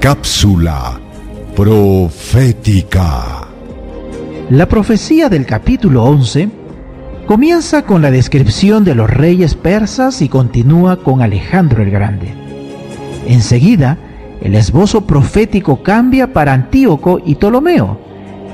Cápsula 0.00 0.98
profética. 1.54 3.46
La 4.48 4.66
profecía 4.66 5.28
del 5.28 5.44
capítulo 5.44 6.04
11 6.04 6.48
comienza 7.26 7.82
con 7.82 8.00
la 8.00 8.10
descripción 8.10 8.82
de 8.82 8.94
los 8.94 9.10
reyes 9.10 9.54
persas 9.54 10.22
y 10.22 10.30
continúa 10.30 11.02
con 11.02 11.20
Alejandro 11.20 11.82
el 11.82 11.90
Grande. 11.90 12.32
Enseguida, 13.26 13.98
el 14.40 14.54
esbozo 14.54 15.02
profético 15.02 15.82
cambia 15.82 16.32
para 16.32 16.54
Antíoco 16.54 17.20
y 17.22 17.34
Ptolomeo, 17.34 18.00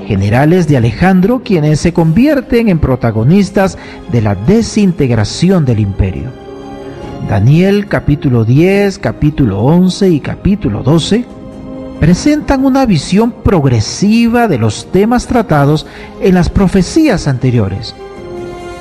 generales 0.05 0.67
de 0.67 0.75
Alejandro 0.75 1.43
quienes 1.45 1.79
se 1.79 1.93
convierten 1.93 2.67
en 2.67 2.79
protagonistas 2.79 3.77
de 4.11 4.21
la 4.21 4.35
desintegración 4.35 5.63
del 5.63 5.79
imperio. 5.79 6.29
Daniel 7.29 7.87
capítulo 7.87 8.43
10, 8.43 8.99
capítulo 8.99 9.61
11 9.61 10.09
y 10.09 10.19
capítulo 10.19 10.83
12 10.83 11.36
presentan 11.99 12.65
una 12.65 12.85
visión 12.85 13.31
progresiva 13.31 14.47
de 14.47 14.57
los 14.57 14.91
temas 14.91 15.27
tratados 15.27 15.85
en 16.21 16.35
las 16.35 16.49
profecías 16.49 17.27
anteriores, 17.27 17.95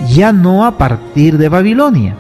ya 0.09 0.33
no 0.33 0.67
a 0.67 0.77
partir 0.79 1.39
de 1.39 1.49
Babilonia, 1.49 2.17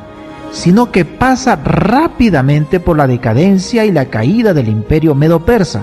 sino 0.52 0.90
que 0.90 1.04
pasa 1.04 1.56
rápidamente 1.56 2.80
por 2.80 2.96
la 2.96 3.06
decadencia 3.06 3.84
y 3.84 3.92
la 3.92 4.06
caída 4.06 4.54
del 4.54 4.68
imperio 4.68 5.14
medo-persa, 5.14 5.82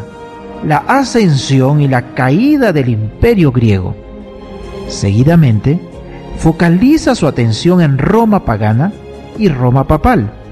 la 0.66 0.77
ascensión 0.77 1.81
y 1.81 1.88
la 1.88 2.14
caída 2.14 2.73
del 2.73 2.89
imperio 2.89 3.52
griego. 3.52 3.95
Seguidamente, 4.88 5.80
focaliza 6.38 7.16
su 7.16 7.27
atención 7.27 7.81
en 7.81 7.98
Roma 7.98 8.45
pagana 8.45 8.91
y 9.38 9.50
Roma 9.50 9.86
papal 9.86 10.43